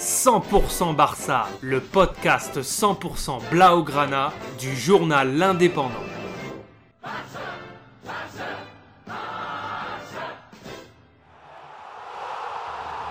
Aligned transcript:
100% 0.00 0.96
Barça, 0.96 1.46
le 1.60 1.78
podcast 1.78 2.62
100% 2.62 3.50
Blaugrana 3.50 4.32
du 4.58 4.74
journal 4.74 5.36
L'Indépendant.« 5.36 5.90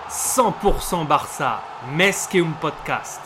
100% 0.09 1.05
Barça, 1.05 1.61
Mesqueum 1.95 2.55
Podcast. 2.59 3.21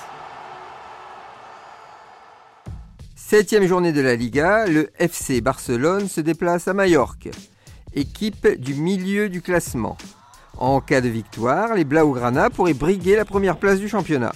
Septième 3.16 3.66
journée 3.66 3.94
de 3.94 4.02
la 4.02 4.16
Liga, 4.16 4.66
le 4.68 4.92
FC 5.00 5.40
Barcelone 5.40 6.10
se 6.10 6.20
déplace 6.20 6.68
à 6.68 6.74
Majorque, 6.74 7.30
équipe 7.94 8.46
du 8.60 8.74
milieu 8.74 9.30
du 9.30 9.42
classement. 9.42 9.98
En 10.58 10.82
cas 10.82 11.02
de 11.02 11.10
victoire, 11.10 11.74
les 11.74 11.84
Blaugrana 11.84 12.50
pourraient 12.50 12.74
briguer 12.74 13.16
la 13.16 13.26
première 13.26 13.58
place 13.58 13.80
du 13.80 13.90
championnat. 13.90 14.34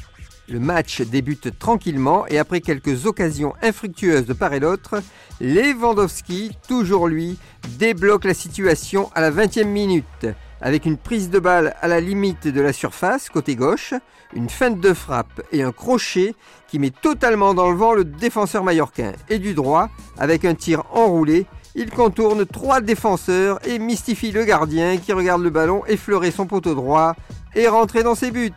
Le 0.49 0.59
match 0.59 1.01
débute 1.01 1.59
tranquillement 1.59 2.25
et 2.27 2.39
après 2.39 2.61
quelques 2.61 3.05
occasions 3.05 3.53
infructueuses 3.61 4.25
de 4.25 4.33
part 4.33 4.53
et 4.53 4.61
d'autre, 4.61 5.01
Lewandowski, 5.41 6.51
toujours 6.67 7.07
lui, 7.07 7.37
débloque 7.77 8.23
la 8.23 8.33
situation 8.33 9.11
à 9.13 9.21
la 9.21 9.29
20e 9.29 9.65
minute 9.65 10.27
avec 10.61 10.85
une 10.85 10.97
prise 10.97 11.29
de 11.29 11.39
balle 11.39 11.75
à 11.81 11.87
la 11.87 11.99
limite 11.99 12.47
de 12.47 12.61
la 12.61 12.73
surface 12.73 13.29
côté 13.29 13.55
gauche, 13.55 13.93
une 14.33 14.49
feinte 14.49 14.79
de 14.79 14.93
frappe 14.93 15.41
et 15.51 15.63
un 15.63 15.71
crochet 15.71 16.33
qui 16.67 16.79
met 16.79 16.89
totalement 16.89 17.53
dans 17.53 17.69
le 17.69 17.77
vent 17.77 17.93
le 17.93 18.03
défenseur 18.03 18.63
mallorquin 18.63 19.13
et 19.29 19.39
du 19.39 19.53
droit 19.53 19.89
avec 20.17 20.45
un 20.45 20.55
tir 20.55 20.83
enroulé 20.91 21.45
il 21.75 21.89
contourne 21.91 22.45
trois 22.45 22.81
défenseurs 22.81 23.59
et 23.67 23.79
mystifie 23.79 24.31
le 24.31 24.45
gardien 24.45 24.97
qui 24.97 25.13
regarde 25.13 25.41
le 25.41 25.49
ballon 25.49 25.85
effleurer 25.85 26.31
son 26.31 26.45
poteau 26.47 26.75
droit 26.75 27.15
et 27.55 27.67
rentrer 27.67 28.03
dans 28.03 28.15
ses 28.15 28.31
buts. 28.31 28.51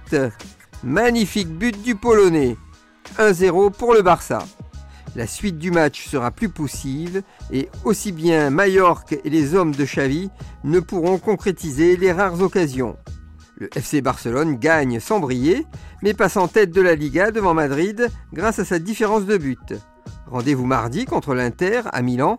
Magnifique 0.82 1.48
but 1.48 1.80
du 1.82 1.94
Polonais. 1.94 2.56
1-0 3.18 3.72
pour 3.72 3.92
le 3.92 4.02
Barça. 4.02 4.44
La 5.16 5.26
suite 5.26 5.58
du 5.58 5.70
match 5.70 6.06
sera 6.06 6.30
plus 6.30 6.48
poussive 6.48 7.22
et 7.50 7.68
aussi 7.84 8.12
bien 8.12 8.50
Mallorca 8.50 9.16
et 9.24 9.30
les 9.30 9.54
hommes 9.54 9.74
de 9.74 9.84
Xavi 9.84 10.30
ne 10.62 10.78
pourront 10.78 11.18
concrétiser 11.18 11.96
les 11.96 12.12
rares 12.12 12.40
occasions. 12.40 12.96
Le 13.56 13.68
FC 13.76 14.00
Barcelone 14.00 14.56
gagne 14.56 15.00
sans 15.00 15.20
briller, 15.20 15.66
mais 16.02 16.14
passe 16.14 16.36
en 16.36 16.48
tête 16.48 16.70
de 16.70 16.80
la 16.80 16.94
Liga 16.94 17.30
devant 17.30 17.52
Madrid 17.54 18.08
grâce 18.32 18.60
à 18.60 18.64
sa 18.64 18.78
différence 18.78 19.26
de 19.26 19.36
but. 19.36 19.74
Rendez-vous 20.28 20.64
mardi 20.64 21.04
contre 21.04 21.34
l'Inter 21.34 21.82
à 21.92 22.02
Milan 22.02 22.38